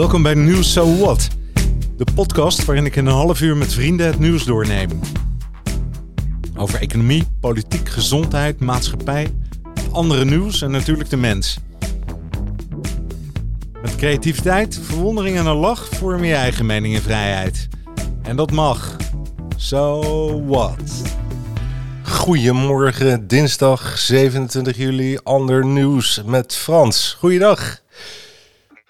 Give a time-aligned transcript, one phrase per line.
[0.00, 1.28] Welkom bij Nieuws So What,
[1.96, 5.00] de podcast waarin ik in een half uur met vrienden het nieuws doorneem.
[6.56, 9.32] Over economie, politiek, gezondheid, maatschappij,
[9.92, 11.58] andere nieuws en natuurlijk de mens.
[13.82, 17.68] Met creativiteit, verwondering en een lach vorm je eigen mening en vrijheid.
[18.22, 18.96] En dat mag.
[19.56, 20.02] So
[20.46, 21.02] what?
[22.02, 27.16] Goedemorgen, dinsdag 27 juli, ander nieuws met Frans.
[27.18, 27.80] Goeiedag.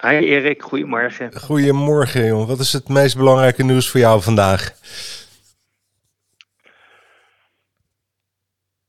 [0.01, 1.41] Hi Erik, goedemorgen.
[1.41, 2.47] Goedemorgen, jongen.
[2.47, 4.73] Wat is het meest belangrijke nieuws voor jou vandaag?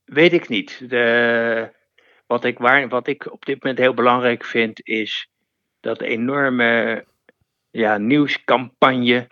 [0.04, 0.90] Weet ik niet.
[0.90, 1.72] De,
[2.26, 5.28] wat, ik waar, wat ik op dit moment heel belangrijk vind, is
[5.80, 7.04] dat enorme
[7.70, 9.28] ja, nieuwscampagne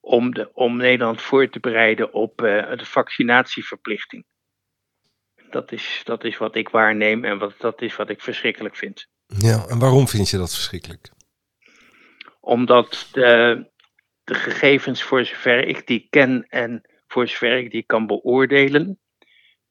[0.00, 4.24] om, de, om Nederland voor te bereiden op uh, de vaccinatieverplichting.
[5.50, 9.06] Dat is, dat is wat ik waarneem en wat, dat is wat ik verschrikkelijk vind.
[9.26, 11.10] Ja, en waarom vind je dat verschrikkelijk?
[12.40, 13.64] Omdat de,
[14.24, 18.98] de gegevens, voor zover ik die ken en voor zover ik die kan beoordelen,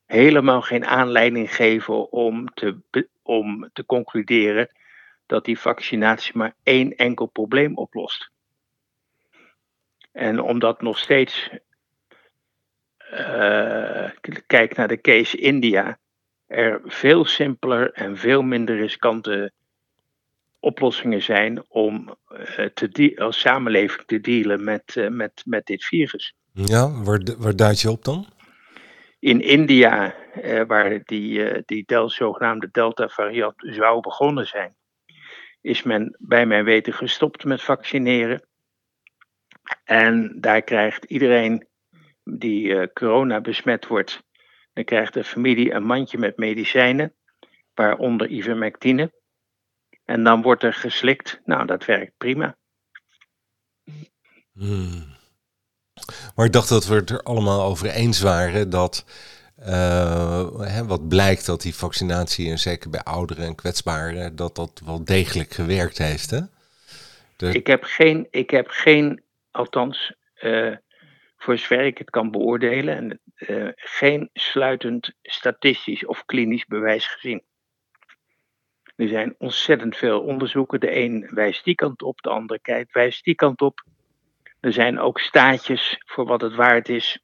[0.06, 2.80] helemaal geen aanleiding geven om te,
[3.22, 4.70] om te concluderen
[5.26, 8.32] dat die vaccinatie maar één enkel probleem oplost.
[10.12, 11.50] En omdat nog steeds,
[13.12, 14.10] uh,
[14.48, 16.00] kijk naar de case India,
[16.48, 19.52] er veel simpeler en veel minder riskante
[20.60, 26.34] oplossingen zijn om uh, te als samenleving te dealen met, uh, met, met dit virus.
[26.52, 28.28] Ja, waar, waar duid je op dan?
[29.20, 30.16] In India,
[30.68, 34.76] waar die, die del, zogenaamde Delta-variant zou begonnen zijn,
[35.62, 38.48] is men bij mijn weten gestopt met vaccineren.
[39.84, 41.68] En daar krijgt iedereen
[42.24, 44.24] die corona besmet wordt,
[44.74, 47.14] dan krijgt de familie een mandje met medicijnen,
[47.74, 49.12] waaronder ivermectine.
[50.10, 51.42] En dan wordt er geslikt.
[51.46, 52.58] Nou, dat werkt prima.
[54.54, 55.18] Hmm.
[56.36, 59.06] Maar ik dacht dat we het er allemaal over eens waren dat.
[59.60, 64.82] Uh, hè, wat blijkt dat die vaccinatie, en zeker bij ouderen en kwetsbaren, dat dat
[64.86, 66.30] wel degelijk gewerkt heeft.
[66.30, 66.40] Hè?
[67.36, 67.52] De...
[67.52, 70.76] Ik, heb geen, ik heb geen, althans, uh,
[71.38, 77.44] voor zover ik het kan beoordelen, en, uh, geen sluitend statistisch of klinisch bewijs gezien.
[79.00, 80.80] Er zijn ontzettend veel onderzoeken.
[80.80, 83.86] De een wijst die kant op, de andere kijkt, wijst die kant op.
[84.60, 87.20] Er zijn ook staatjes voor wat het waard is,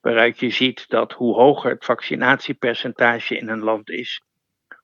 [0.00, 4.22] waaruit je ziet dat hoe hoger het vaccinatiepercentage in een land is,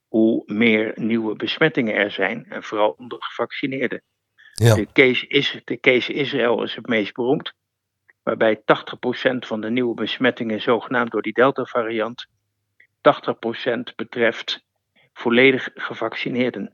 [0.08, 4.02] hoe meer nieuwe besmettingen er zijn, en vooral onder gevaccineerden.
[4.52, 4.74] Ja.
[4.74, 7.52] De, case is, de case Israël is het meest beroemd,
[8.22, 8.62] waarbij 80%
[9.38, 14.66] van de nieuwe besmettingen, zogenaamd door die Delta-variant, 80% betreft
[15.18, 16.70] volledig gevaccineerden.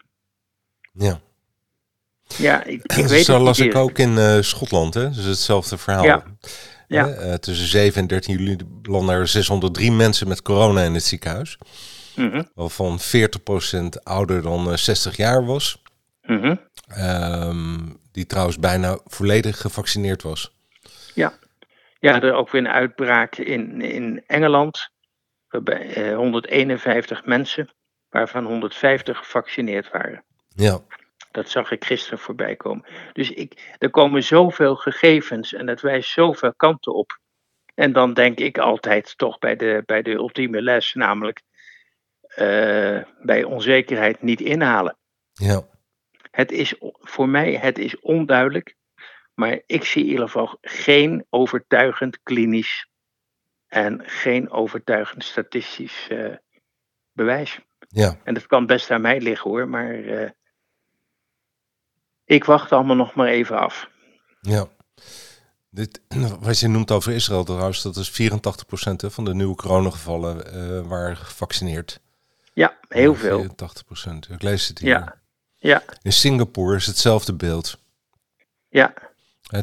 [0.93, 1.21] Ja.
[2.37, 5.11] Ja, ik, ik weet Zo las ik ook in uh, Schotland, hè?
[5.11, 6.05] Dus hetzelfde verhaal.
[6.05, 6.25] Ja.
[6.89, 7.09] ja.
[7.09, 11.59] Uh, tussen 7 en 13 juli belanden er 603 mensen met corona in het ziekenhuis.
[12.17, 12.49] Mm -hmm.
[12.55, 13.03] Waarvan 40%
[14.03, 15.83] ouder dan uh, 60 jaar was.
[16.23, 16.61] Mm -hmm.
[16.99, 20.55] um, die trouwens bijna volledig gevaccineerd was.
[21.15, 21.33] Ja,
[21.99, 24.89] ja er ook weer een uitbraak in, in Engeland.
[25.49, 27.69] Waarbij 151 mensen
[28.15, 30.25] waarvan 150 gevaccineerd waren.
[30.49, 30.81] Ja.
[31.31, 32.85] Dat zag ik gisteren voorbij komen.
[33.13, 37.19] Dus ik, er komen zoveel gegevens en dat wijst zoveel kanten op.
[37.75, 41.43] En dan denk ik altijd toch bij de, bij de ultieme les, namelijk
[42.37, 44.97] uh, bij onzekerheid niet inhalen.
[45.33, 45.67] Ja.
[46.31, 48.77] Het is voor mij het is onduidelijk,
[49.35, 52.89] maar ik zie in ieder geval geen overtuigend klinisch
[53.67, 56.35] en geen overtuigend statistisch uh,
[57.13, 57.61] bewijs.
[57.95, 58.19] Ja.
[58.25, 60.31] En dat kan best aan mij liggen hoor, maar uh,
[62.25, 63.89] ik wacht allemaal nog maar even af.
[64.41, 64.67] Ja.
[65.71, 66.01] Dit,
[66.41, 68.15] wat je noemt over Israël trouwens, dat is 84%
[68.97, 72.01] hè, van de nieuwe coronagevallen uh, waren gevaccineerd.
[72.53, 73.43] Ja, heel veel.
[73.43, 73.47] 84%.
[74.31, 74.89] Ik lees het hier.
[74.89, 75.21] Ja.
[75.59, 75.83] ja.
[76.03, 77.79] In Singapore is hetzelfde beeld.
[78.69, 78.95] Ja.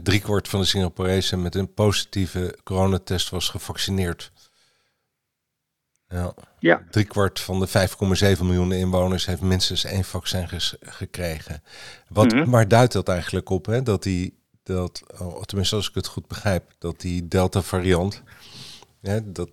[0.03, 4.31] Driekwart van de Singaporezen met een positieve coronatest was gevaccineerd.
[6.11, 6.33] Ja.
[6.59, 6.83] ja.
[6.91, 10.47] Drie kwart van de 5,7 miljoen inwoners heeft minstens één vaccin
[10.81, 11.63] gekregen.
[12.07, 12.51] Wat, mm -hmm.
[12.51, 13.65] Waar duidt dat eigenlijk op?
[13.65, 13.83] Hè?
[13.83, 18.21] Dat die, dat, oh, tenminste als ik het goed begrijp, dat die Delta variant,
[19.01, 19.49] hè, dat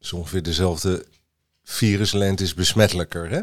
[0.00, 1.06] is ongeveer dezelfde
[1.62, 3.30] viruslengte is besmettelijker.
[3.30, 3.40] Hè?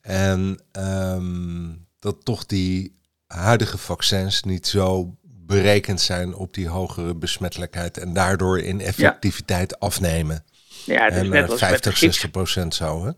[0.00, 7.98] En um, dat toch die huidige vaccins niet zo berekend zijn op die hogere besmettelijkheid
[7.98, 9.76] en daardoor in effectiviteit ja.
[9.78, 10.44] afnemen.
[10.86, 13.10] Ja, het is en, net als 50, met de griep, 60 procent zo, hè?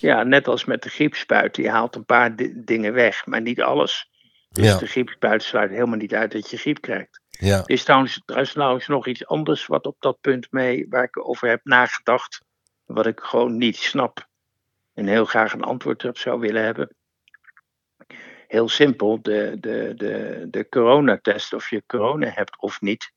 [0.00, 1.54] Ja, net als met de griepspuit.
[1.54, 4.10] Die haalt een paar dingen weg, maar niet alles.
[4.50, 4.78] Dus ja.
[4.78, 7.20] de griepspuit sluit helemaal niet uit dat je griep krijgt.
[7.28, 7.58] Ja.
[7.58, 11.48] Er is trouwens, trouwens nog iets anders wat op dat punt mee, waar ik over
[11.48, 12.40] heb nagedacht.
[12.84, 14.28] Wat ik gewoon niet snap.
[14.94, 16.94] En heel graag een antwoord op zou willen hebben.
[18.48, 23.12] Heel simpel, de, de, de, de coronatest, of je corona hebt of niet,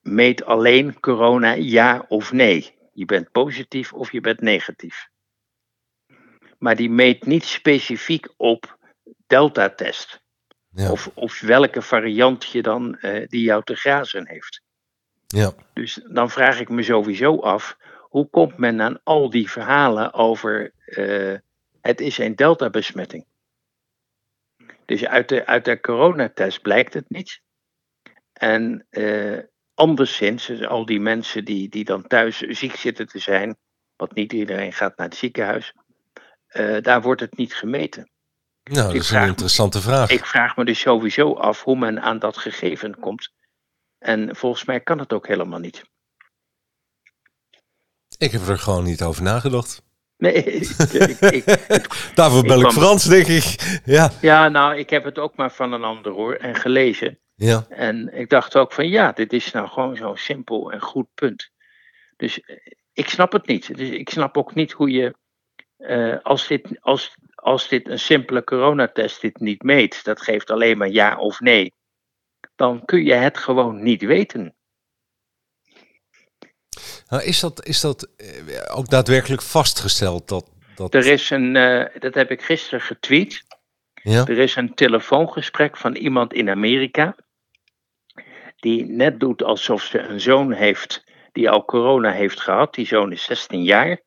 [0.00, 2.78] meet alleen corona ja of nee.
[2.92, 5.08] Je bent positief of je bent negatief.
[6.58, 8.78] Maar die meet niet specifiek op
[9.26, 10.22] delta-test.
[10.70, 10.90] Ja.
[10.90, 14.62] Of, of welke variant je dan uh, die jou te grazen heeft.
[15.26, 15.52] Ja.
[15.72, 20.72] Dus dan vraag ik me sowieso af, hoe komt men aan al die verhalen over
[20.86, 21.38] uh,
[21.80, 23.26] het is een delta-besmetting?
[24.84, 27.40] Dus uit de, uit de coronatest blijkt het niet.
[28.32, 29.38] En uh,
[29.80, 33.56] anderszins, dus al die mensen die, die dan thuis ziek zitten te zijn,
[33.96, 35.74] want niet iedereen gaat naar het ziekenhuis,
[36.52, 38.10] uh, daar wordt het niet gemeten.
[38.62, 40.10] Nou, dat is een interessante vraag.
[40.10, 43.32] Ik vraag me dus sowieso af hoe men aan dat gegeven komt.
[43.98, 45.84] En volgens mij kan het ook helemaal niet.
[48.18, 49.82] Ik heb er gewoon niet over nagedacht.
[50.16, 50.32] Nee,
[51.08, 53.80] ik, ik, Daarvoor bel ik, Frans, denk ik.
[53.84, 54.10] Ja.
[54.20, 57.18] ja, nou, ik heb het ook maar van een ander hoor en gelezen.
[57.46, 57.66] Ja.
[57.68, 61.50] En ik dacht ook van ja, dit is nou gewoon zo'n simpel en goed punt.
[62.16, 62.56] Dus eh,
[62.92, 63.76] ik snap het niet.
[63.76, 65.14] Dus ik snap ook niet hoe je,
[65.78, 70.78] uh, als, dit, als, als dit een simpele coronatest dit niet meet, dat geeft alleen
[70.78, 71.74] maar ja of nee,
[72.56, 74.54] dan kun je het gewoon niet weten.
[77.08, 80.28] Nou, is dat, is dat eh, ook daadwerkelijk vastgesteld?
[80.28, 80.94] Dat, dat...
[80.94, 83.44] Er is een, uh, dat heb ik gisteren getweet.
[84.02, 84.26] Ja?
[84.26, 87.16] Er is een telefoongesprek van iemand in Amerika.
[88.60, 92.74] Die net doet alsof ze een zoon heeft die al corona heeft gehad.
[92.74, 94.00] Die zoon is 16 jaar.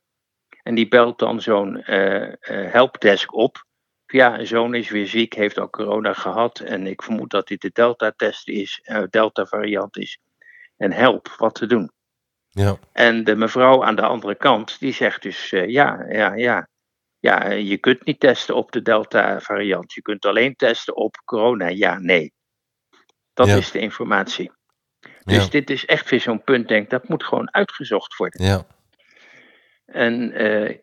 [0.63, 3.65] En die belt dan zo'n uh, uh, helpdesk op.
[4.05, 6.59] Ja, een zoon is weer ziek, heeft al corona gehad.
[6.59, 10.19] En ik vermoed dat dit de Delta-test is, uh, Delta-variant is.
[10.77, 11.91] En help, wat te doen.
[12.49, 12.77] Ja.
[12.91, 16.67] En de mevrouw aan de andere kant, die zegt dus: ja, ja, ja.
[17.19, 19.93] Ja, je kunt niet testen op de Delta-variant.
[19.93, 22.33] Je kunt alleen testen op corona, ja, nee.
[23.33, 23.55] Dat ja.
[23.55, 24.51] is de informatie.
[25.23, 25.49] Dus ja.
[25.49, 28.45] dit is echt weer zo'n punt, denk dat moet gewoon uitgezocht worden.
[28.45, 28.65] Ja.
[29.85, 30.77] En uh,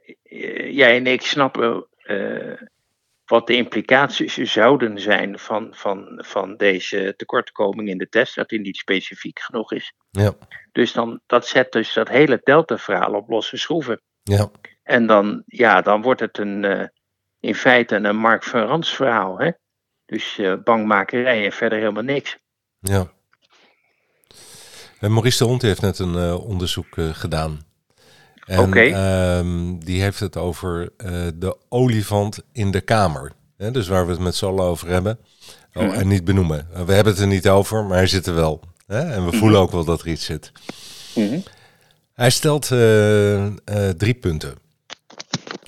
[0.74, 2.62] jij en ik snappen uh,
[3.24, 8.60] wat de implicaties zouden zijn van, van, van deze tekortkoming in de test, dat die
[8.60, 9.92] niet specifiek genoeg is.
[10.10, 10.32] Ja.
[10.72, 14.00] Dus dan, dat zet dus dat hele Delta-verhaal op losse schroeven.
[14.22, 14.50] Ja.
[14.82, 16.84] En dan, ja, dan wordt het een, uh,
[17.40, 19.38] in feite een Mark van Rans verhaal.
[19.38, 19.50] Hè?
[20.10, 22.38] Dus bangmakerij en verder helemaal niks.
[22.80, 23.10] Ja.
[25.00, 27.60] En Maurice de Hond heeft net een uh, onderzoek uh, gedaan.
[28.46, 28.60] Oké.
[28.60, 29.38] Okay.
[29.38, 33.32] Um, die heeft het over uh, de olifant in de kamer.
[33.56, 35.18] Hè, dus waar we het met z'n allen over hebben.
[35.72, 35.90] Oh, mm.
[35.90, 36.68] En niet benoemen.
[36.86, 38.60] We hebben het er niet over, maar hij zit er wel.
[38.86, 39.00] Hè?
[39.00, 39.38] En we mm.
[39.38, 40.52] voelen ook wel dat er iets zit.
[41.14, 41.42] Mm.
[42.14, 42.66] Hij stelt
[43.96, 44.54] drie punten.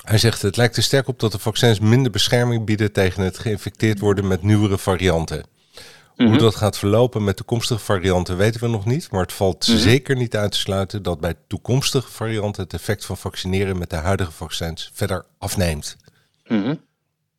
[0.03, 3.39] Hij zegt: Het lijkt er sterk op dat de vaccins minder bescherming bieden tegen het
[3.39, 5.45] geïnfecteerd worden met nieuwere varianten.
[6.17, 6.39] Hoe mm -hmm.
[6.39, 9.11] dat gaat verlopen met toekomstige varianten weten we nog niet.
[9.11, 9.83] Maar het valt mm -hmm.
[9.83, 13.97] zeker niet uit te sluiten dat bij toekomstige varianten het effect van vaccineren met de
[13.97, 15.97] huidige vaccins verder afneemt.
[16.47, 16.81] Mm -hmm.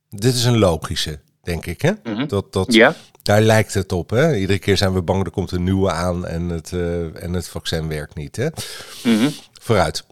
[0.10, 1.82] Dit is een logische, denk ik.
[1.82, 1.92] Hè?
[2.04, 2.28] Mhm.
[2.28, 2.96] Dat, dat.
[3.22, 4.10] Daar lijkt het op.
[4.10, 4.36] Hè?
[4.36, 7.48] Iedere keer zijn we bang, er komt een nieuwe aan en het, uh, en het
[7.48, 8.36] vaccin werkt niet.
[8.36, 8.48] Hè?
[9.04, 9.30] Mhm.
[9.62, 10.04] Vooruit.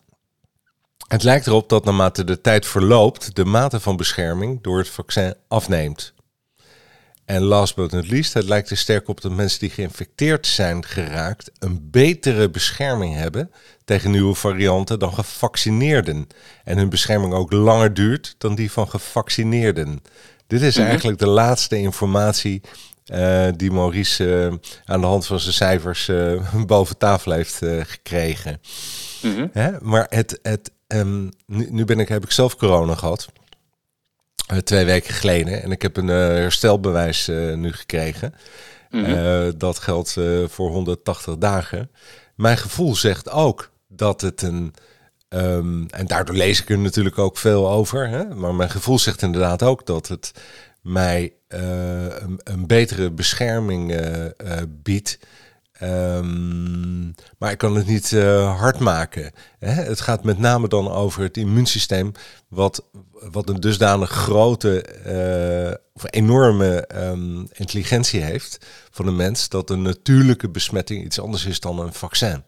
[1.12, 5.34] Het lijkt erop dat naarmate de tijd verloopt, de mate van bescherming door het vaccin
[5.48, 6.13] afneemt.
[7.25, 10.86] En last but not least, het lijkt er sterk op dat mensen die geïnfecteerd zijn
[10.86, 13.51] geraakt een betere bescherming hebben
[13.86, 16.27] tegen nieuwe varianten dan gevaccineerden.
[16.63, 20.01] En hun bescherming ook langer duurt dan die van gevaccineerden.
[20.48, 20.86] Dit is -hmm.
[20.86, 22.62] eigenlijk de laatste informatie
[23.06, 28.62] uh, die Maurice uh, aan de hand van zijn cijfers uh, boven tafel heeft gekregen.
[29.22, 29.50] Mm -hmm.
[29.53, 29.72] Hè?
[29.82, 33.27] Maar het, het, um, nu, nu ben ik, heb ik zelf corona gehad.
[34.51, 35.63] Uh, twee weken geleden.
[35.63, 38.33] En ik heb een uh, herstelbewijs uh, nu gekregen.
[38.89, 39.57] Mm -hmm.
[39.57, 40.17] dat geldt
[40.48, 41.91] voor 180 dagen.
[42.36, 44.74] Mijn gevoel zegt ook dat het een.
[45.29, 48.07] Um, en daardoor lees ik er natuurlijk ook veel over.
[48.07, 48.36] Hè?
[48.36, 50.31] Maar mijn gevoel zegt inderdaad ook dat het
[50.81, 53.95] mij een, een, betere bescherming
[54.67, 55.19] biedt.
[55.84, 59.32] Um, maar ik kan het niet uh, hard maken.
[59.60, 59.72] Hè?
[59.72, 62.12] Het gaat met name dan over het immuunsysteem,
[62.48, 69.70] wat, wat een dusdanig grote uh, of enorme um, intelligentie heeft van de mens, dat
[69.70, 72.44] een natuurlijke besmetting iets anders is dan een vaccin.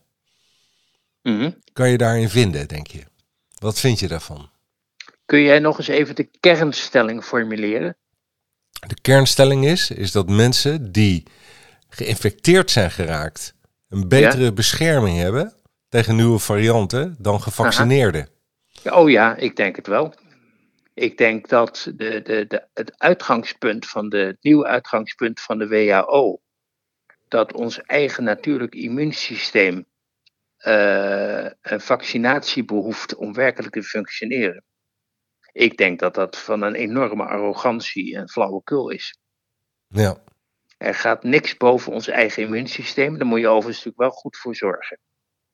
[1.21, 1.55] Mm -hmm.
[1.73, 3.03] Kan je daarin vinden, denk je?
[3.59, 4.49] Wat vind je daarvan?
[5.25, 7.95] Kun jij nog eens even de kernstelling formuleren?
[8.87, 11.23] de kernstelling is, is dat mensen die
[11.93, 13.55] geïnfecteerd zijn geraakt,
[13.89, 15.53] een betere bescherming hebben
[15.89, 18.29] tegen nieuwe varianten dan gevaccineerden.
[18.83, 20.13] Oh ja, ik denk het wel.
[20.93, 25.67] Ik denk dat de, de, de, het uitgangspunt van de, het nieuwe uitgangspunt van de
[25.67, 26.41] WHO,
[27.27, 29.85] dat ons eigen natuurlijk immuunsysteem
[30.59, 34.63] uh, een vaccinatie behoeft om werkelijk te functioneren.
[35.51, 39.17] Ik denk dat dat van een enorme arrogantie en flauwekul is.
[39.87, 40.23] Ja.
[40.83, 43.17] Er gaat niks boven ons eigen immuunsysteem.
[43.17, 44.99] Daar moet je overigens natuurlijk wel goed voor zorgen.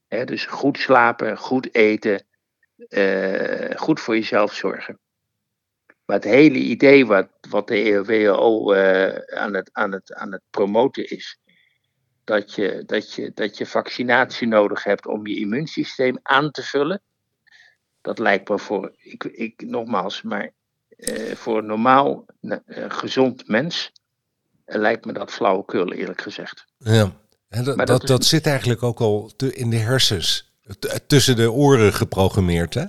[0.08, 2.26] dus goed slapen, goed eten,
[2.90, 5.00] uh, goed voor jezelf zorgen.
[6.06, 10.42] Maar het hele idee wat, wat de WHO uh, aan, het, aan, het, aan het
[10.50, 11.40] promoten is,
[12.24, 17.02] dat je, dat, je, dat je vaccinatie nodig hebt om je immuunsysteem aan te vullen,
[18.02, 20.52] dat lijkt me voor, ik, ik nogmaals, maar
[20.90, 22.26] uh, voor een normaal
[22.88, 23.92] gezond mens
[24.78, 26.66] lijkt me dat flauwekul, eerlijk gezegd.
[26.78, 27.12] Ja,
[27.50, 30.54] en dat, dat, dat, zit eigenlijk ook al te, in de hersens,
[31.08, 32.74] tussen de oren geprogrammeerd.
[32.74, 32.84] Hè?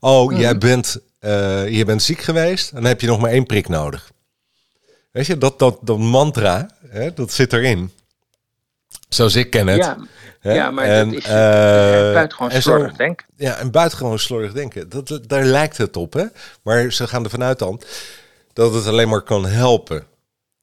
[0.00, 0.36] Oh, mm.
[0.36, 4.10] jij, bent, uh, jij bent ziek geweest, dan heb je nog maar één prik nodig.
[5.12, 7.90] Weet je, dat, dat, dat mantra, hè, dat zit erin.
[9.08, 9.84] Zoals ik ken het.
[9.84, 9.96] Ja,
[10.40, 11.32] ja maar en, dat is uh,
[12.12, 13.26] buitengewoon slordig denken.
[13.36, 14.88] Ja, en buitengewoon slordig denken.
[14.88, 16.24] Dat, daar lijkt het op, hè.
[16.62, 17.80] Maar ze gaan ervan uit dan
[18.52, 20.06] dat het alleen maar kan helpen.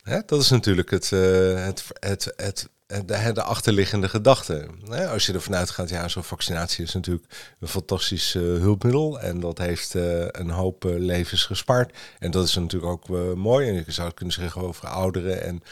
[0.03, 0.19] Hè?
[0.25, 2.69] Dat is natuurlijk het, uh, het, het, het,
[3.05, 4.67] de, de achterliggende gedachte.
[5.11, 7.25] Als je ervan uitgaat, ja, zo'n vaccinatie is natuurlijk
[7.59, 9.19] een fantastisch uh, hulpmiddel.
[9.19, 11.97] En dat heeft uh, een hoop levens gespaard.
[12.19, 13.67] En dat is natuurlijk ook mooi.
[13.67, 15.63] En je zou het kunnen zeggen over ouderen en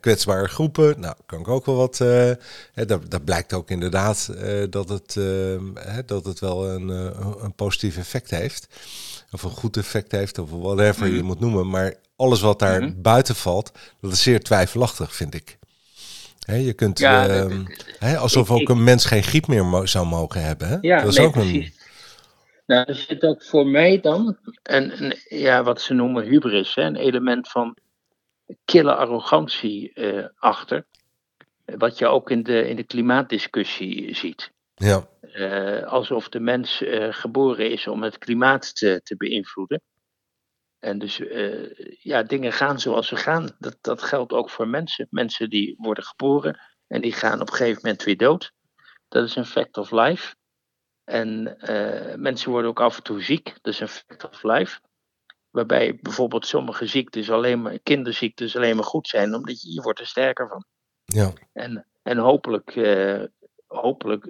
[0.00, 1.00] kwetsbare groepen.
[1.00, 1.96] Nou, kan ik ook wel wat.
[2.74, 4.30] dat, dat blijkt ook inderdaad
[4.70, 5.18] dat, het,
[6.06, 6.88] dat het wel een,
[7.44, 8.66] een positief effect heeft.
[9.30, 11.16] Of een goed effect heeft, of whatever mm.
[11.16, 11.68] je moet noemen.
[11.68, 13.02] Maar alles wat daar mm-hmm.
[13.02, 15.58] buiten valt, dat is zeer twijfelachtig, vind ik
[16.58, 17.46] je kunt, ja,
[18.02, 20.68] uh, alsof ook een mens geen griep meer zou mogen hebben.
[20.68, 20.76] Hè?
[20.80, 21.66] Ja, dat is ook precies.
[21.66, 21.78] Een...
[22.66, 26.82] Nou, er zit ook voor mij dan een, een ja, wat ze noemen hubris, hè,
[26.82, 27.76] een element van
[28.64, 30.84] kille arrogantie uh, achter.
[31.64, 34.50] Wat je ook in de, in de klimaatdiscussie ziet.
[34.74, 35.08] Ja.
[35.34, 39.82] Uh, alsof de mens uh, geboren is om het klimaat te, te beïnvloeden.
[40.78, 41.70] En dus uh,
[42.00, 43.56] ja, dingen gaan zoals ze gaan.
[43.58, 45.06] Dat, dat geldt ook voor mensen.
[45.10, 48.52] Mensen die worden geboren en die gaan op een gegeven moment weer dood.
[49.08, 50.34] Dat is een fact of life.
[51.04, 53.54] En uh, mensen worden ook af en toe ziek.
[53.60, 54.80] Dat is een fact of life.
[55.50, 60.00] Waarbij bijvoorbeeld sommige ziektes, alleen maar, kinderziektes, alleen maar goed zijn, omdat je, je wordt
[60.00, 60.64] er sterker van.
[61.04, 61.32] Ja.
[61.52, 63.24] En, en hopelijk, uh,
[63.70, 64.26] hopelijk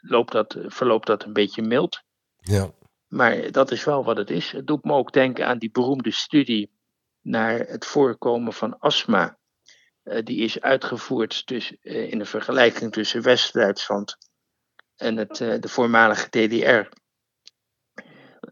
[0.00, 2.02] loopt dat, verloopt dat een beetje mild.
[2.36, 2.70] Ja.
[3.08, 4.50] Maar dat is wel wat het is.
[4.50, 6.72] Het doet me ook denken aan die beroemde studie
[7.20, 9.38] naar het voorkomen van astma.
[10.04, 14.16] Uh, die is uitgevoerd dus, uh, in een vergelijking tussen West-Duitsland
[14.96, 16.88] en het, de voormalige DDR.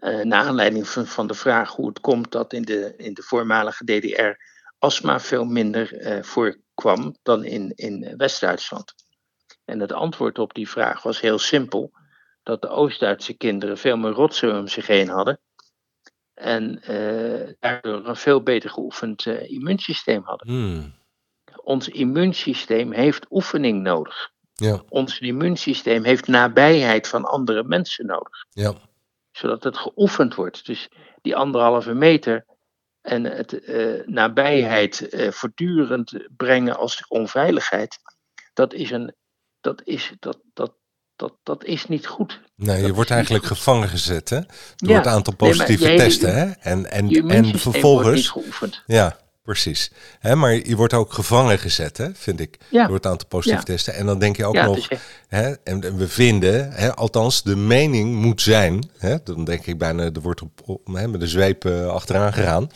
[0.00, 3.84] naar aanleiding van, van, de vraag hoe het komt dat in de, in de voormalige
[3.84, 4.44] DDR
[4.78, 8.94] astma veel minder voorkwam dan in, in West-Duitsland.
[9.64, 11.92] En het antwoord op die vraag was heel simpel
[12.42, 15.40] dat de Oost-Duitse kinderen veel meer rotzooi om zich heen hadden.
[16.34, 20.48] En uh, daardoor een veel beter geoefend uh, immuunsysteem hadden.
[20.48, 20.94] Hmm.
[21.56, 24.30] Ons immuunsysteem heeft oefening nodig.
[24.52, 24.82] Ja.
[24.88, 28.46] Ons immuunsysteem heeft nabijheid van andere mensen nodig.
[28.50, 28.74] Ja.
[29.30, 30.66] Zodat het geoefend wordt.
[30.66, 30.88] Dus
[31.22, 32.44] die anderhalve meter
[33.00, 37.98] en het uh, nabijheid voortdurend brengen als onveiligheid.
[38.54, 39.14] Dat is een.
[39.62, 40.72] Dat, is, dat, dat,
[41.16, 42.40] dat, dat is niet goed.
[42.56, 44.40] Nee, je wordt eigenlijk gevangen gezet hè?
[44.76, 46.34] door het aantal positieve testen.
[46.34, 46.50] Hè?
[46.50, 48.34] En, en, en vervolgens.
[48.86, 49.92] Ja, precies.
[50.18, 52.86] Hè, maar je wordt ook gevangen gezet, hè, vind ik, ja.
[52.86, 53.94] door het aantal positieve testen.
[53.94, 54.88] En dan denk je ook nog,
[55.28, 60.02] hè, en, we vinden, hè, althans de mening moet zijn, hè, dan denk ik bijna,
[60.02, 62.70] er wordt op, hè, met de zweep uh, achteraan gegaan.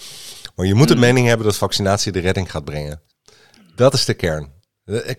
[0.54, 1.02] Maar je moet de hmm.
[1.02, 3.02] mening hebben dat vaccinatie de redding gaat brengen.
[3.74, 4.55] Dat is de kern.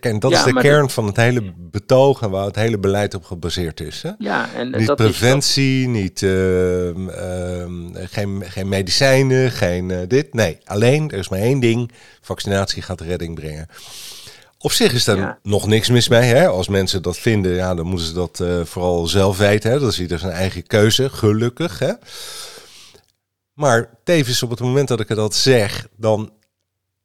[0.00, 3.24] En dat is de kern van het hele betoog en waar het hele beleid op
[3.24, 4.02] gebaseerd is.
[4.02, 4.10] Hè?
[4.18, 10.34] Ja, en, niet dat preventie, is niet, uh, uh, geen, geen medicijnen, geen uh, dit.
[10.34, 11.90] Nee, alleen, er is maar één ding.
[12.20, 13.66] Vaccinatie gaat redding brengen.
[14.58, 15.38] Op zich is daar ja.
[15.42, 16.22] nog niks mis mee.
[16.22, 16.46] Hè?
[16.46, 19.70] Als mensen dat vinden, ja, dan moeten ze dat vooral zelf weten.
[19.70, 19.78] Hè?
[19.78, 21.78] Dat is ieder zijn eigen keuze, gelukkig.
[21.78, 21.92] Hè?
[23.52, 26.32] Maar tevens op het moment dat ik dat zeg, dan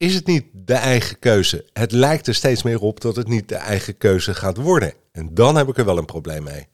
[0.03, 1.65] is het niet de eigen keuze.
[1.73, 4.93] Het lijkt er steeds meer op dat het niet de eigen keuze gaat worden.
[5.11, 6.67] En dan heb ik er wel een probleem mee.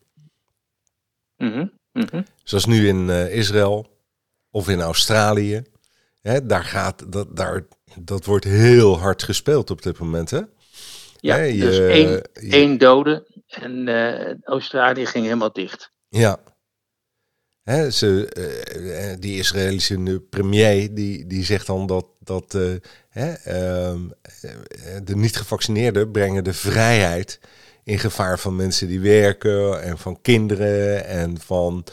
[1.38, 2.24] Mm -hmm.
[2.44, 3.88] Zoals nu in uh, Israël
[4.52, 5.62] of in Australië.
[6.22, 7.66] hè, daar gaat, dat, daar,
[8.00, 10.42] dat wordt heel hard gespeeld op dit moment, hè?
[11.20, 15.92] Ja, Hè, dus je- één, je- één dode en eh, Australië ging helemaal dicht.
[16.10, 16.40] Ja.
[17.92, 22.56] Ze, eh, eh, die Israëlische premier die, die zegt dan dat, dat
[23.20, 24.00] eh, ehm,
[24.42, 27.40] eh, de niet-gevaccineerden brengen de vrijheid
[27.84, 31.84] in gevaar van mensen die werken en van kinderen en van...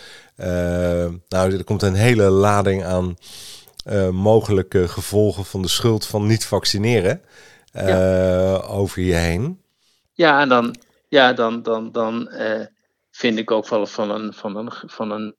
[1.29, 3.17] nou, er komt een hele lading aan
[4.13, 7.21] mogelijke gevolgen van de schuld van niet vaccineren
[8.69, 9.61] over je heen.
[10.13, 10.77] Ja, en dan,
[11.09, 12.31] ja, dan, dan, dan
[13.11, 15.35] vind ik ook wel van een, van, een, van een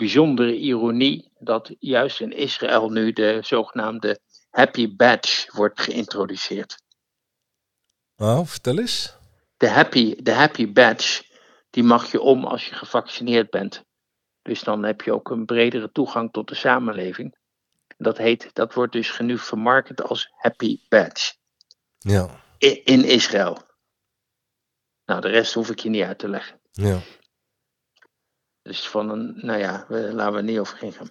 [0.00, 6.82] bijzondere ironie dat juist in Israël nu de zogenaamde Happy Badge wordt geïntroduceerd.
[8.16, 9.16] Oh, vertel eens.
[9.56, 11.24] De Happy, de happy Badge,
[11.70, 13.84] die mag je om als je gevaccineerd bent.
[14.42, 17.38] Dus dan heb je ook een bredere toegang tot de samenleving.
[17.96, 21.34] Dat, heet, dat wordt dus nu vermarkt als Happy Badge
[21.98, 22.28] Ja,
[22.84, 23.58] in Israël.
[25.04, 26.60] Nou, de rest hoef ik je niet uit te leggen.
[26.72, 26.98] ja.
[28.70, 31.10] Dus van een, nou ja, we, laten we er niet over ingaan.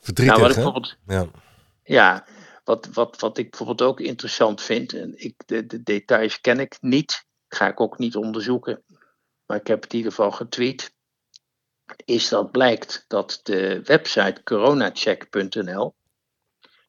[0.00, 0.62] Verdrietig, Nou, wat ik hè?
[0.62, 1.26] bijvoorbeeld, Ja.
[1.82, 2.26] ja,
[2.64, 6.76] wat, wat, wat ik bijvoorbeeld ook interessant vind, en ik, de, de details ken ik
[6.80, 8.82] niet, ga ik ook niet onderzoeken,
[9.46, 10.94] maar ik heb het in ieder geval getweet,
[12.04, 15.94] is dat blijkt dat de website coronacheck.nl,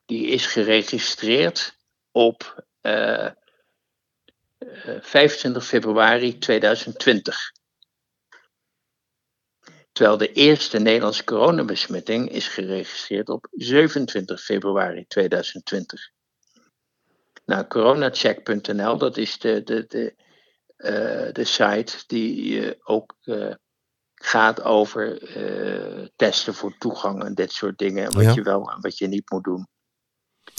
[0.05, 1.77] die is geregistreerd
[2.11, 3.33] op eh, eh,
[5.01, 7.57] 25 februari 2020.
[9.99, 16.09] Terwijl de eerste Nederlandse coronabesmetting is geregistreerd op 27 februari 2020.
[17.45, 20.15] Nou, coronacheck.nl, dat is de, de, de,
[20.75, 23.53] eh, de site die eh, ook eh,
[24.15, 25.17] gaat over
[26.15, 28.05] testen voor toegang en dit soort dingen.
[28.05, 28.33] En wat Ja.
[28.33, 29.67] je wel en wat je niet moet doen.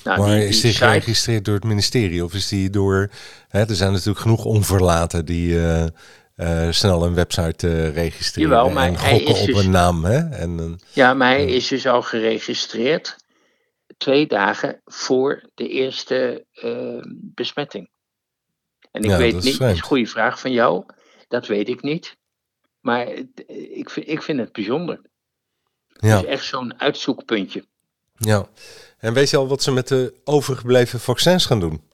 [0.04, 3.10] Nou, maar die- is die site- geregistreerd door het ministerie of is die door...
[3.48, 5.58] Hè, er zijn natuurlijk genoeg onverlaten die
[6.40, 10.04] eh, snel een website eh, registreren Jawel, maar en hij is op dus- een naam.
[10.04, 10.18] Hè?
[10.18, 13.16] En, een- Ja, maar hij is dus al geregistreerd
[13.96, 17.90] twee dagen voor de eerste eh, besmetting.
[18.90, 20.84] En ik Ja, weet dat niet, dat is een goede vraag van jou,
[21.28, 22.16] dat weet ik niet.
[22.80, 23.06] Maar
[23.70, 25.00] ik vind, ik vind het bijzonder.
[25.86, 27.64] ja, Het is echt zo'n uitzoekpuntje.
[28.16, 28.48] ja.
[28.98, 31.89] En weet je al wat ze met de overgebleven vaccins gaan doen?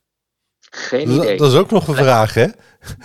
[0.76, 1.36] Geen Dat, idee.
[1.36, 2.46] dat is ook nog een vraag, hè?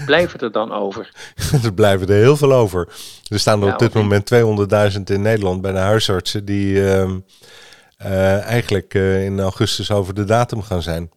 [0.06, 1.12] Blijven er dan over?
[1.64, 2.88] er blijven er heel veel over.
[3.28, 4.32] Er staan er Ja, op dit moment
[4.94, 7.20] 200.000 in Nederland bij de huisartsen die ehm,
[7.98, 11.12] eh, eigenlijk eh, in augustus over de datum gaan zijn.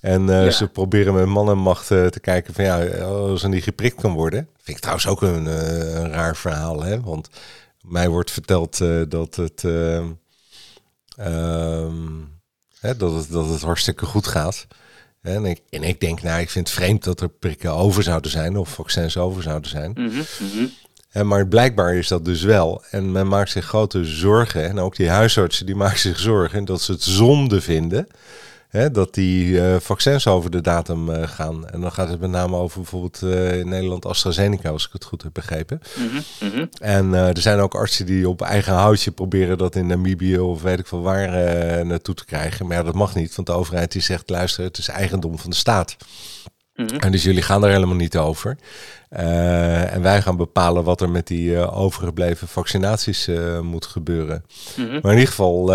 [0.00, 0.50] En eh, Ja.
[0.50, 4.12] ze proberen met man en macht te kijken van ja, als er niet geprikt kan
[4.12, 4.48] worden.
[4.56, 7.00] Vind ik trouwens ook een, een raar verhaal, hè?
[7.00, 7.28] Want
[7.80, 10.06] mij wordt verteld dat het, ehm,
[11.16, 11.94] ehm,
[12.80, 14.66] hè, dat het dat het hartstikke goed gaat.
[15.22, 18.30] En ik, en ik denk, nou, ik vind het vreemd dat er prikken over zouden
[18.30, 19.90] zijn of vaccins over zouden zijn.
[19.94, 20.66] Mhm, mhm.
[21.10, 22.82] En maar blijkbaar is dat dus wel.
[22.90, 24.68] En men maakt zich grote zorgen.
[24.68, 28.08] En ook die huisartsen die maken zich zorgen dat ze het zonde vinden.
[28.68, 31.68] Hè, dat die eh, vaccins over de datum eh, gaan.
[31.68, 35.04] En dan gaat het met name over bijvoorbeeld eh, in Nederland AstraZeneca, als ik het
[35.04, 35.80] goed heb begrepen.
[35.96, 36.66] Mhm, mhm.
[36.80, 40.78] En er zijn ook artsen die op eigen houtje proberen dat in Namibië of weet
[40.78, 41.30] ik veel waar
[41.86, 42.66] naartoe te krijgen.
[42.66, 45.50] Maar ja, dat mag niet, want de overheid die zegt, luister, het is eigendom van
[45.50, 45.96] de staat.
[46.74, 46.96] Mhm.
[46.96, 48.56] En dus jullie gaan er helemaal niet over.
[49.08, 53.30] En wij gaan bepalen wat er met die overgebleven vaccinaties
[53.62, 54.44] moet gebeuren.
[54.76, 55.70] Maar in ieder geval,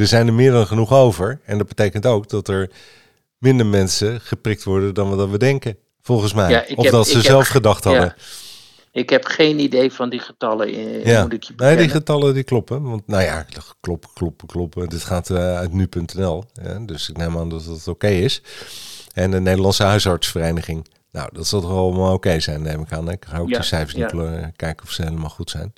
[0.00, 1.40] er zijn er meer dan genoeg over.
[1.44, 2.70] En dat betekent ook dat er
[3.38, 5.76] minder mensen geprikt worden dan we, dan we denken.
[6.02, 6.50] Volgens mij.
[6.50, 8.14] Ja, of heb- dat ze heb- zelf gedacht ja, hadden.
[8.92, 12.42] Ik heb geen idee van die getallen, Ja, moet ik je nee, die getallen die
[12.42, 12.82] kloppen.
[12.82, 13.46] Want nou ja,
[13.80, 14.88] kloppen, kloppen, kloppen.
[14.88, 16.44] Dit gaat eh, uit nu.nl.
[16.86, 18.42] Dus ik neem aan dat het oké is.
[19.12, 20.86] En de Nederlandse huisartsvereniging.
[21.12, 23.06] Nou, dat zal toch allemaal oké zijn, neem ik aan.
[23.06, 23.12] hè.
[23.12, 24.12] Ik ga ook de cijfers niet
[24.56, 25.72] kijken of ze helemaal goed zijn.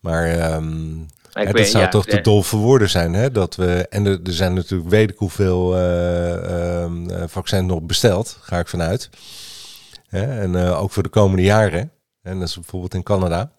[0.00, 0.94] Maar ehm,
[1.32, 3.30] Maar ik hè, dat zou ja, toch eh, dol voor woorden zijn, hè?
[3.30, 6.90] Dat we, en er, er zijn natuurlijk weet ik hoeveel eh,
[7.26, 9.10] vaccins nog besteld, ga ik vanuit.
[10.08, 11.92] En eh, ook voor de komende jaren.
[12.22, 13.52] En dat is bijvoorbeeld in Canada.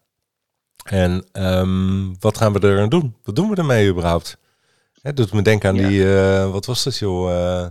[0.83, 3.15] En ehm, wat gaan we er aan doen?
[3.23, 4.37] Wat doen we ermee überhaupt?
[5.01, 5.87] Het doet me denken aan Ja.
[5.87, 7.67] die, eh, wat was dat joh?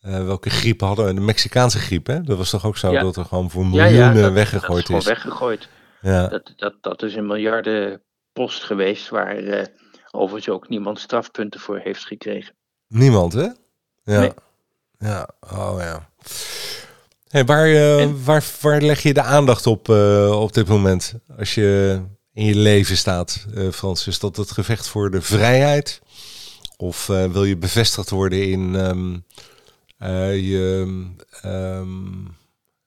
[0.00, 1.14] welke griep hadden we?
[1.14, 2.20] De Mexicaanse griep, hè?
[2.22, 3.02] Dat was toch ook zo Ja.
[3.02, 5.06] dat er gewoon voor miljoenen ja, dat, dat weggegooid is gewoon is.
[5.06, 5.68] weggegooid.
[6.00, 6.26] Ja.
[6.28, 7.26] Dat, dat, dat is een
[8.36, 9.66] miljardenpost geweest waar eh,
[10.10, 12.54] overigens ook niemand strafpunten voor heeft gekregen.
[12.88, 13.48] Niemand, hè?
[14.04, 14.20] Ja.
[14.20, 14.32] Nee.
[14.98, 16.08] Ja, oh ja.
[17.28, 21.14] Hey, waar, eh, En- waar, waar leg je de aandacht op eh, op dit moment?
[21.38, 22.00] Als je
[22.32, 26.00] in je leven staat, Frans, is dat het gevecht voor de vrijheid?
[26.76, 29.24] Of wil je bevestigd worden in um,
[30.32, 30.84] je,
[31.44, 32.36] um,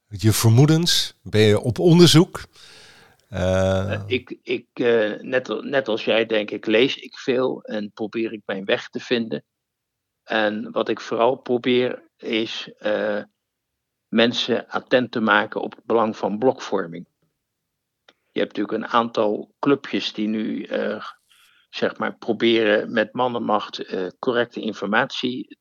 [0.07, 1.13] je vermoedens?
[1.23, 2.41] Ben je op onderzoek?
[3.29, 4.03] Uh...
[4.05, 4.67] ik, ik
[5.21, 8.99] net, net als jij denk ik, lees ik veel en probeer ik mijn weg te
[8.99, 9.43] vinden.
[10.23, 12.71] En wat ik vooral probeer is
[14.07, 17.07] mensen attent te maken op het belang van blokvorming.
[18.31, 20.67] Je hebt natuurlijk een aantal clubjes die nu
[21.69, 25.57] zeg maar proberen met mannenmacht correcte informatie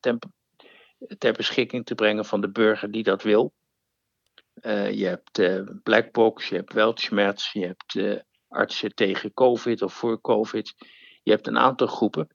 [1.18, 3.52] ter beschikking te brengen van de burger die dat wil.
[4.92, 5.40] Je hebt
[5.82, 10.74] Blackbox, je hebt Weltschmerz, je hebt artsen tegen COVID of voor COVID.
[11.22, 12.28] Je hebt een aantal groepen.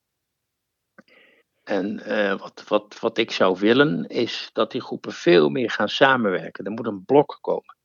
[1.63, 5.89] En uh, wat, wat, wat ik zou willen, is dat die groepen veel meer gaan
[5.89, 6.65] samenwerken.
[6.65, 7.77] Er moet een blok komen.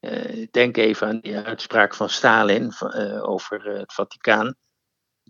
[0.00, 4.54] Uh, denk even aan die uitspraak van Stalin uh, over het Vaticaan.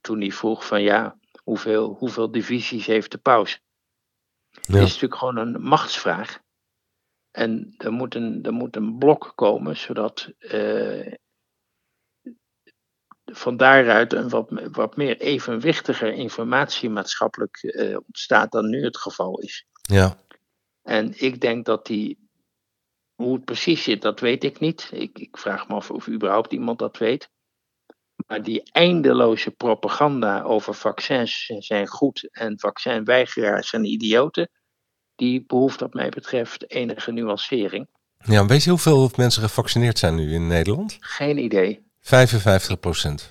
[0.01, 3.61] Toen hij vroeg van ja, hoeveel, hoeveel divisies heeft de paus?
[4.51, 4.61] Ja.
[4.61, 6.41] Dat is natuurlijk gewoon een machtsvraag.
[7.33, 10.33] En er moet een, er moet een blok komen, zodat
[13.25, 19.39] van daaruit een wat, wat meer evenwichtiger informatie maatschappelijk uh, ontstaat dan nu het geval
[19.39, 19.67] is.
[19.83, 20.17] Ja.
[20.83, 22.29] En ik denk dat die,
[23.15, 24.91] hoe het precies zit, dat weet ik niet.
[24.93, 27.31] Ik, ik vraag me af of überhaupt iemand dat weet.
[28.27, 34.51] Maar die eindeloze propaganda over vaccins zijn goed en vaccinweigeraars zijn idioten,
[35.23, 37.89] die behoeft wat mij betreft enige nuancering.
[38.25, 40.97] Ja, weet je hoeveel mensen gevaccineerd zijn nu in Nederland?
[41.01, 41.87] Geen idee.
[42.01, 43.29] 55 procent.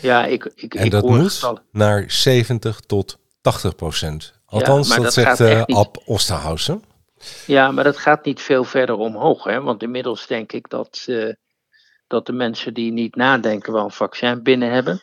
[0.00, 4.40] Ja, ik, ik, en dat moet naar 70 tot 80 procent.
[4.46, 6.82] Althans, ja, dat, dat, zegt uh, Ab Osterhausen.
[7.46, 9.44] Ja, maar dat gaat niet veel verder omhoog.
[9.44, 9.60] Hè?
[9.60, 11.32] Want inmiddels denk ik dat, uh,
[12.06, 15.02] dat de mensen die niet nadenken wel een vaccin binnen hebben.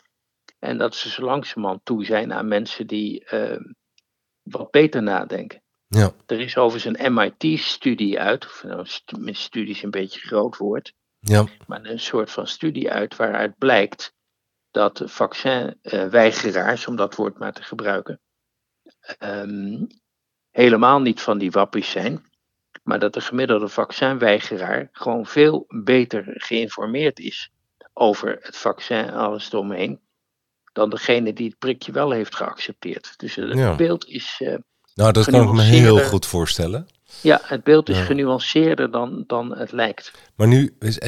[0.58, 3.60] En dat ze zo langzamerhand toe zijn aan mensen die uh,
[4.42, 5.64] wat beter nadenken.
[5.88, 6.12] Ja.
[6.26, 8.86] Er is overigens een MIT-studie uit, of nou,
[9.34, 10.92] studie is een beetje een groot woord.
[11.18, 11.44] Ja.
[11.66, 14.14] Maar een soort van studie uit waaruit blijkt
[14.70, 18.20] dat vaccinweigeraars, om dat woord maar te gebruiken,
[19.18, 19.86] um,
[20.50, 22.24] helemaal niet van die wappies zijn.
[22.82, 27.50] Maar dat de gemiddelde vaccinweigeraar gewoon veel beter geïnformeerd is
[27.92, 30.00] over het vaccin en alles eromheen.
[30.72, 33.18] Dan degene die het prikje wel heeft geaccepteerd.
[33.18, 33.76] Dus het ja.
[33.76, 34.40] beeld is.
[34.42, 34.54] Uh,
[34.96, 36.88] nou, dat kan ik me heel goed voorstellen.
[37.20, 40.12] Ja, het beeld is genuanceerder dan, dan het lijkt.
[40.34, 40.98] Maar nu, is,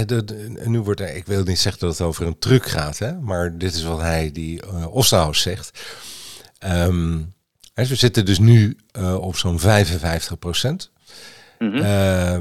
[0.65, 3.59] nu wordt er, ik wil niet zeggen dat het over een truc gaat, hè, maar
[3.59, 5.97] dit is wat hij, die uh, Osterhaus, zegt.
[6.65, 7.35] Um,
[7.75, 10.91] we zitten dus nu uh, op zo'n 55 procent.
[11.59, 11.77] Mm -hmm.
[11.77, 11.83] uh,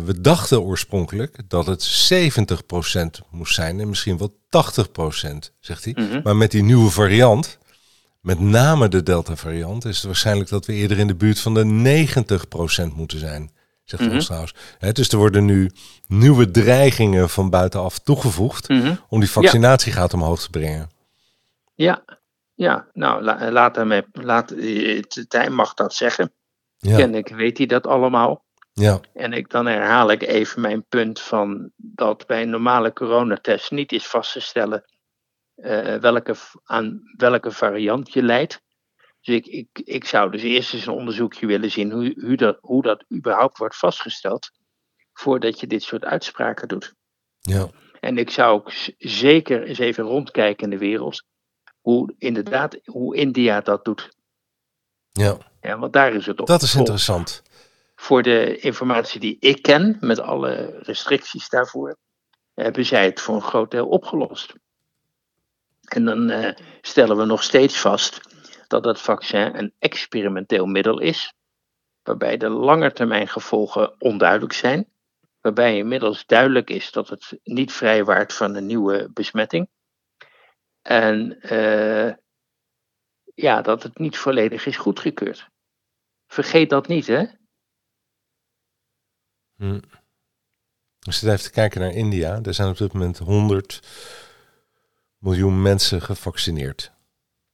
[0.06, 5.84] we dachten oorspronkelijk dat het 70 procent moest zijn en misschien wel 80 procent, zegt
[5.84, 5.94] hij.
[5.98, 6.22] Mm -hmm.
[6.24, 7.58] Maar met die nieuwe variant,
[8.22, 11.54] met name de Delta variant, is het waarschijnlijk dat we eerder in de buurt van
[11.54, 13.52] de 90 procent moeten zijn
[13.90, 14.20] zegt mm -hmm.
[14.20, 14.54] trouwens.
[14.92, 15.72] dus er worden nu
[16.08, 19.00] nieuwe dreigingen van buitenaf toegevoegd mm -hmm.
[19.10, 20.18] om die vaccinatiegraad ja.
[20.18, 20.90] omhoog te brengen.
[21.76, 22.04] Ja,
[22.54, 22.88] ja.
[22.94, 24.54] nou la, laat hem, laat,
[25.28, 26.32] hij mag dat zeggen.
[26.78, 26.98] Ja.
[26.98, 28.46] ik weet hij dat allemaal.
[28.74, 29.00] Ja.
[29.14, 33.92] En ik, dan herhaal ik even mijn punt van dat bij een normale coronatest niet
[33.92, 34.84] is vast te stellen
[35.58, 38.62] uh, welke, aan welke variant je leidt.
[39.22, 42.58] Dus ik, ik, ik zou dus eerst eens een onderzoekje willen zien hoe, hoe, dat,
[42.62, 44.50] hoe dat überhaupt wordt vastgesteld.
[45.14, 46.94] Voordat je dit soort uitspraken doet.
[47.40, 47.70] Ja.
[48.00, 51.24] En ik zou ook zeker eens even rondkijken in de wereld.
[51.82, 54.10] Hoe inderdaad, hoe India dat doet.
[55.12, 55.38] Ja.
[55.62, 56.48] ja want daar is het op.
[56.48, 57.44] Dat is interessant.
[57.96, 61.98] Voor de informatie die ik ken, met alle restricties daarvoor,
[62.54, 64.54] hebben zij het voor een groot deel opgelost.
[65.88, 66.50] En dan uh,
[66.82, 68.22] stellen we nog steeds vast
[68.68, 71.34] dat het vaccin een experimenteel middel is,
[72.04, 74.90] waarbij de langetermijngevolgen onduidelijk zijn,
[75.42, 79.70] waarbij inmiddels duidelijk is dat het niet vrijwaart van een nieuwe besmetting.
[80.82, 82.14] En uh,
[83.34, 85.50] ja, dat het niet volledig is goedgekeurd.
[86.28, 87.26] Vergeet dat niet, hè?
[89.56, 89.80] Hm.
[91.00, 93.82] Je even te kijken naar India, er zijn op dit moment 100
[95.18, 96.92] miljoen mensen gevaccineerd.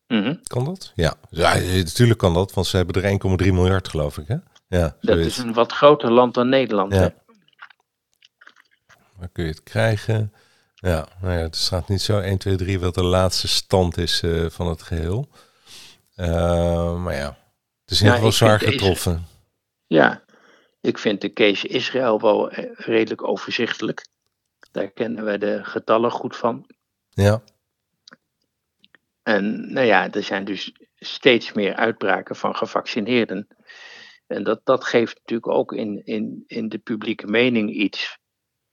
[0.08, 0.92] Mm Kan dat?
[0.96, 1.16] Ja.
[1.30, 4.28] ja, natuurlijk kan dat, want ze hebben er 1,3 miljard, geloof ik.
[4.28, 4.36] Hè?
[4.68, 6.94] Ja, dat is een wat groter land dan Nederland.
[6.94, 7.00] Ja.
[7.00, 7.08] Hè?
[9.18, 10.34] Waar kun je het krijgen?
[10.76, 14.22] Ja, nou ja, het staat niet zo 1, 2, 3 wat de laatste stand is
[14.22, 15.28] uh, van het geheel.
[16.16, 17.38] Uh, maar ja,
[17.82, 19.28] het is in ieder geval zwaar getroffen.
[19.88, 20.24] ja,
[20.82, 24.08] ik vind de case Israël wel eh, redelijk overzichtelijk.
[24.72, 26.66] Daar kennen we de getallen goed van.
[27.10, 27.42] Ja.
[29.24, 33.48] En nou ja, er zijn dus steeds meer uitbraken van gevaccineerden.
[34.28, 38.18] En dat, dat geeft natuurlijk ook in, in, in de publieke mening iets.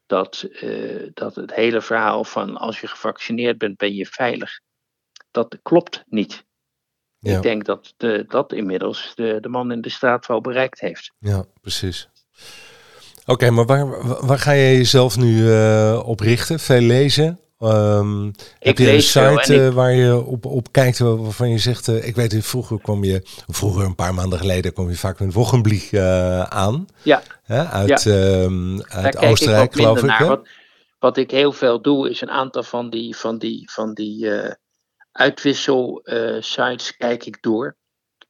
[0.06, 4.60] Dat, uh, dat het hele verhaal van als je gevaccineerd bent, ben je veilig.
[5.30, 6.44] Dat klopt niet.
[7.18, 7.36] Ja.
[7.36, 11.12] Ik denk dat de, dat inmiddels de, de man in de straat wel bereikt heeft.
[11.18, 12.08] Ja, precies.
[13.26, 13.86] Oké, maar waar,
[14.26, 16.60] waar ga je jezelf nu uh, op richten?
[16.60, 17.40] Veel lezen?
[17.62, 22.06] Um, heb je een site uh, waar je op, op kijkt waarvan je zegt, uh,
[22.06, 25.92] ik weet, vroeger kwam je, vroeger een paar maanden geleden kwam je vaak met Wochenblieg
[25.92, 26.86] uh, aan.
[27.02, 27.22] Ja.
[27.46, 28.42] Uit, ja.
[28.42, 30.18] Um, uit Oostenrijk, ik geloof ik.
[30.18, 30.48] Wat,
[30.98, 34.28] wat, ik heel veel doe, is een aantal van die, van die, van die
[35.12, 36.02] uitwissel
[36.40, 37.76] sites kijk ik door.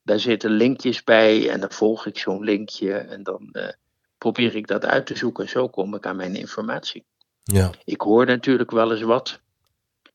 [0.02, 3.54] Daar zitten linkjes bij en dan volg ik zo'n linkje en dan
[4.18, 5.48] probeer ik dat uit te zoeken.
[5.48, 7.04] Zo kom ik aan mijn informatie.
[7.42, 7.70] Ja.
[7.84, 9.40] Ik hoor natuurlijk wel eens wat.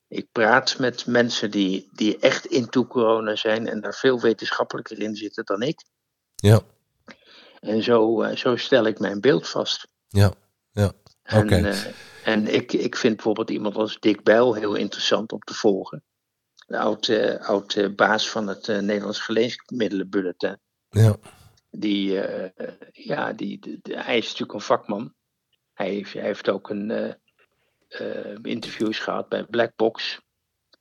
[0.07, 5.15] Ik praat met mensen die, die echt into corona zijn en daar veel wetenschappelijker in
[5.15, 5.83] zitten dan ik.
[6.35, 6.61] Ja.
[7.59, 9.87] En zo, uh, zo stel ik mijn beeld vast.
[10.07, 10.33] Ja,
[10.71, 10.91] ja.
[11.23, 11.37] Oké.
[11.37, 11.57] Okay.
[11.57, 11.85] En, uh,
[12.23, 16.03] en ik, ik vind bijvoorbeeld iemand als Dick Bijl heel interessant om te volgen.
[16.67, 20.59] De oud, uh, oud baas van het Nederlands Geneesmiddelenbulletin.
[20.89, 21.15] Ja.
[21.69, 22.21] Die,
[22.91, 25.13] ja, die, die, die, hij is natuurlijk een vakman.
[25.75, 27.13] Hij heeft, hij heeft ook een, uh,
[28.01, 30.19] uh, interviews gehad bij Blackbox.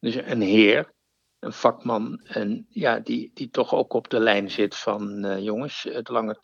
[0.01, 0.93] Dus een heer,
[1.41, 2.21] een vakman.
[2.25, 6.39] En ja, die, die toch ook op de lijn zit van uh, jongens, het lange,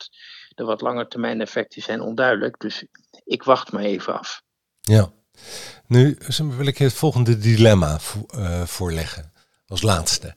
[0.49, 2.59] de wat lange termijn effecten zijn onduidelijk.
[2.59, 2.85] Dus
[3.23, 4.41] ik wacht maar even af.
[4.81, 5.11] Ja.
[5.87, 8.25] Nu wil ik je het volgende dilemma vo
[8.65, 9.33] voorleggen.
[9.65, 10.35] Als laatste.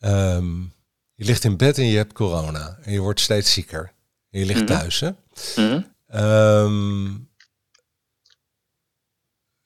[0.00, 0.72] Um,
[1.14, 2.78] je ligt in bed en je hebt corona.
[2.82, 3.92] En je wordt steeds zieker.
[4.30, 4.76] En je ligt mm -hmm.
[4.76, 5.08] thuis, hè?
[5.08, 5.14] Mm
[5.54, 6.20] -hmm.
[6.20, 7.27] um,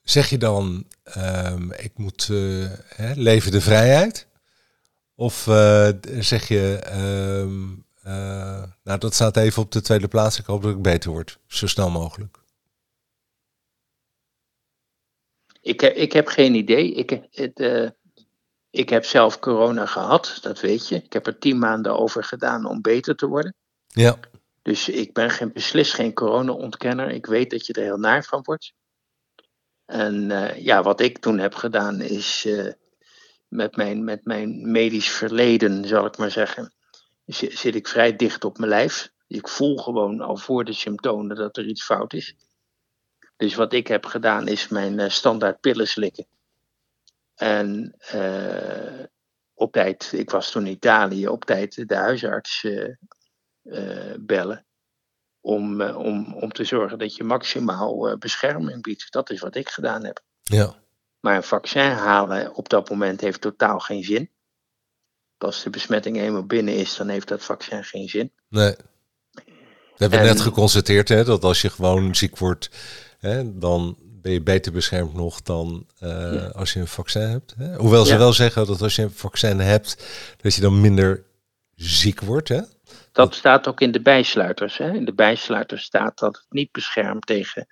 [0.03, 0.87] Zeg je dan,
[1.17, 4.27] um, ik moet uh, hè, leven de vrijheid?
[5.15, 5.89] Of uh,
[6.19, 6.81] zeg je,
[7.41, 11.11] um, uh, nou dat staat even op de tweede plaats, ik hoop dat ik beter
[11.11, 12.41] word, zo snel mogelijk?
[15.61, 16.93] Ik, ik heb geen idee.
[16.93, 17.93] Ik, het,
[18.69, 20.95] ik heb zelf corona gehad, dat weet je.
[20.95, 23.55] Ik heb er tien maanden over gedaan om beter te worden.
[23.87, 24.19] Ja.
[24.61, 27.09] Dus ik ben geen, beslist geen corona-ontkenner.
[27.09, 28.73] Ik weet dat je er heel naar van wordt.
[29.85, 32.71] En uh, ja, wat ik toen heb gedaan is uh,
[33.47, 36.73] met, mijn, met mijn medisch verleden, zal ik maar zeggen,
[37.25, 39.11] zit ik vrij dicht op mijn lijf.
[39.27, 42.35] Ik voel gewoon al voor de symptomen dat er iets fout is.
[43.37, 46.27] Dus wat ik heb gedaan is mijn uh, standaard pillen slikken.
[47.35, 47.95] En
[49.53, 52.67] op tijd, ik was toen in Italië, op tijd de huisarts
[54.19, 54.65] bellen
[55.43, 59.11] om, uh, om, om te zorgen dat je maximaal uh, bescherming biedt.
[59.11, 60.21] Dat is wat ik gedaan heb.
[60.43, 60.75] Ja.
[61.19, 64.29] Maar een vaccin halen op dat moment heeft totaal geen zin.
[65.37, 68.31] Als de besmetting eenmaal binnen is, dan heeft dat vaccin geen zin.
[68.49, 68.75] Nee.
[69.33, 72.69] We hebben en, net geconstateerd hè, dat als je gewoon ziek wordt,
[73.19, 76.47] hè, dan ben je beter beschermd nog dan uh, ja.
[76.47, 77.53] als je een vaccin hebt.
[77.57, 77.75] Hè?
[77.75, 78.17] Hoewel ze ja.
[78.17, 80.05] wel zeggen dat als je een vaccin hebt,
[80.41, 81.23] dat je dan minder
[81.75, 82.47] ziek wordt.
[82.47, 82.61] Hè?
[83.13, 84.77] Dat staat ook in de bijsluiters.
[84.77, 84.93] Hè?
[84.93, 87.67] In de bijsluiters staat dat het niet beschermt tegen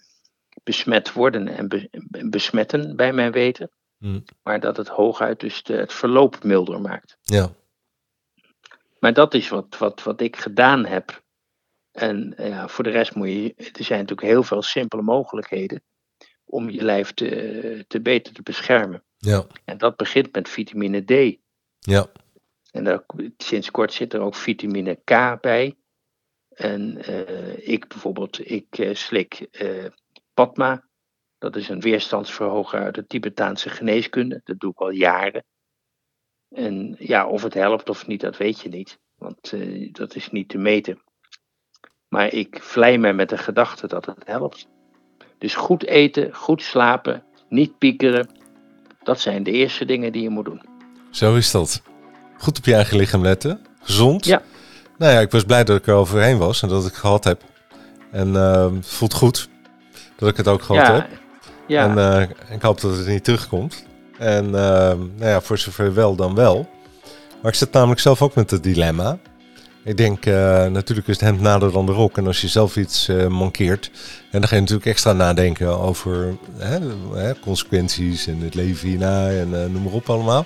[0.64, 1.90] besmet worden en be
[2.30, 3.72] besmetten, bij mijn weten.
[3.98, 4.24] Hmm.
[4.44, 7.18] Maar dat het hooguit dus de, het verloop milder maakt.
[7.22, 7.52] Ja.
[9.00, 11.24] Maar dat is wat, wat, wat ik gedaan heb.
[11.92, 13.54] En ja, voor de rest moet je.
[13.56, 15.84] Er zijn natuurlijk heel veel simpele mogelijkheden
[16.46, 19.04] om je lijf te, te beter te beschermen.
[19.18, 19.46] Ja.
[19.66, 21.38] En dat begint met vitamine D.
[21.80, 22.08] Ja.
[22.72, 23.06] En
[23.38, 25.76] sinds kort zit er ook vitamine K bij.
[26.50, 29.86] En uh, ik bijvoorbeeld, ik uh, slik uh,
[30.34, 30.90] Padma.
[31.38, 34.42] Dat is een weerstandsverhoger uit de Tibetaanse geneeskunde.
[34.44, 35.46] Dat doe ik al jaren.
[36.50, 39.00] En ja, of het helpt of niet, dat weet je niet.
[39.16, 39.54] Want
[39.92, 41.02] dat is niet te meten.
[42.08, 44.68] Maar ik vlei me met de gedachte dat het helpt.
[45.38, 48.30] Dus goed eten, goed slapen, niet piekeren.
[49.04, 50.62] Dat zijn de eerste dingen die je moet doen.
[51.10, 51.84] Zo is dat.
[52.42, 53.60] Goed op je eigen lichaam letten.
[53.84, 54.26] Gezond.
[54.26, 54.42] Ja.
[54.98, 57.24] Nou ja, ik was blij dat ik er overheen was en dat ik het gehad
[57.24, 57.42] heb.
[58.12, 59.50] En uh, het voelt goed
[60.18, 60.94] dat ik het ook gehad ja.
[60.94, 61.08] heb.
[61.68, 61.90] Ja.
[61.90, 63.86] En uh, ik hoop dat het niet terugkomt.
[64.18, 66.70] En uh, nou ja, voor zover wel dan wel.
[67.42, 69.18] Maar ik zit namelijk zelf ook met het dilemma.
[69.84, 70.34] Ik denk, uh,
[70.66, 72.18] natuurlijk is het hemd nader dan de rok.
[72.18, 73.92] En als je zelf iets uh, mankeert,
[74.32, 76.80] en dan ga je natuurlijk extra nadenken over hè,
[77.40, 80.46] consequenties en het leven hierna en noem maar op allemaal.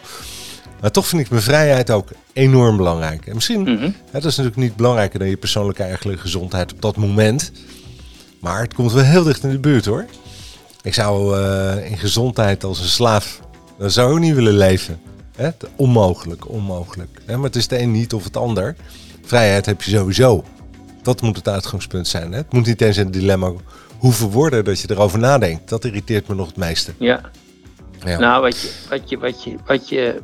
[0.82, 3.28] Maar toch vind ik mijn vrijheid ook enorm belangrijk.
[3.28, 3.96] En misschien, mm -hmm.
[4.12, 7.52] hè, dat is natuurlijk niet belangrijker dan je persoonlijke eigen gezondheid op dat moment.
[8.40, 10.06] Maar het komt wel heel dicht in de buurt hoor.
[10.82, 13.40] Ik zou uh, in gezondheid als een slaaf,
[13.78, 15.00] dan zou ik niet willen leven.
[15.36, 15.50] Hè?
[15.76, 17.22] Onmogelijk, onmogelijk.
[17.26, 17.36] Hè?
[17.36, 18.76] Maar het is de een niet of het ander.
[19.24, 20.44] Vrijheid heb je sowieso.
[21.02, 22.32] Dat moet het uitgangspunt zijn.
[22.32, 22.38] Hè?
[22.38, 23.52] Het moet niet eens een dilemma
[23.98, 25.70] hoeven worden dat je erover nadenkt.
[25.70, 26.94] Dat irriteert me nog het meeste.
[26.98, 27.22] Ja.
[28.06, 28.20] ja.
[28.20, 30.22] Nou, wat je, wat, je, wat, je, wat, je,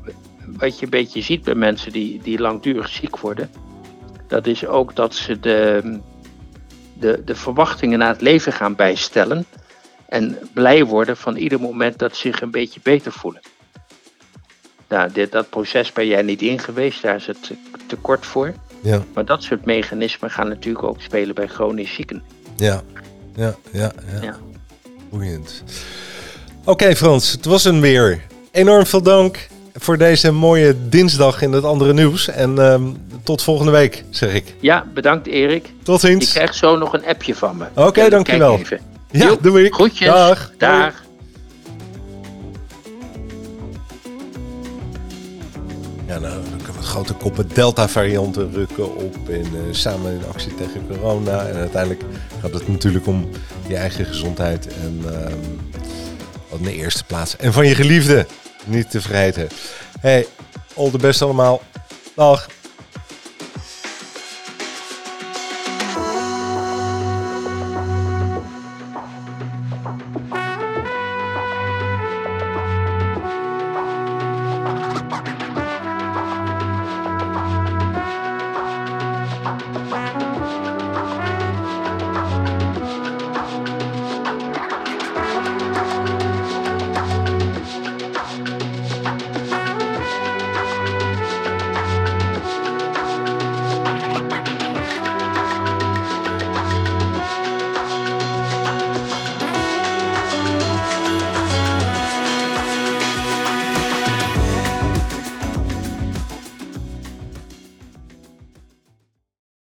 [0.58, 3.52] wat je een beetje ziet bij mensen die, die langdurig ziek worden,
[4.28, 6.00] dat is ook dat ze de,
[6.94, 9.46] de, de verwachtingen naar het leven gaan bijstellen.
[10.06, 13.42] En blij worden van ieder moment dat ze zich een beetje beter voelen.
[14.88, 17.52] Nou, dit, dat proces ben jij niet in geweest, daar is het
[17.88, 18.54] te kort voor.
[18.82, 19.04] Ja.
[19.14, 22.24] Maar dat soort mechanismen gaan natuurlijk ook spelen bij chronisch zieken.
[22.56, 22.82] Ja,
[23.36, 23.92] ja, ja.
[24.14, 24.22] ja.
[24.22, 24.38] ja.
[25.10, 25.64] Boeiend.
[26.66, 28.22] Oké Frans, het was een weer.
[28.52, 32.28] Enorm veel dank voor deze mooie dinsdag in het andere nieuws.
[32.28, 32.84] En ehm,
[33.24, 34.56] tot volgende week, zeg ik.
[34.60, 35.74] Ja, bedankt Erik.
[35.84, 36.26] Tot ziens.
[36.26, 37.66] Je krijgt zo nog een appje van me.
[37.76, 38.60] Oké, okay, dankjewel.
[39.12, 39.74] Ja, doe ik.
[39.74, 40.08] Groetjes.
[40.08, 40.52] Dag.
[40.58, 41.04] Dag.
[46.08, 46.42] Ja, nou,
[46.92, 51.46] grote koppen Delta-varianten rukken op en uh, samen in actie tegen corona.
[51.46, 52.02] En uiteindelijk
[52.42, 53.30] gaat het natuurlijk om
[53.68, 55.12] je eigen gezondheid en uh,
[56.50, 57.36] op de eerste plaats.
[57.38, 58.26] En van je geliefde,
[58.66, 59.48] niet te vergeten.
[60.00, 60.28] Hey,
[60.76, 61.62] all the best allemaal.
[62.16, 62.48] Dag.